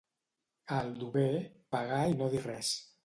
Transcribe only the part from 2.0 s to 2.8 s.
i no dir res.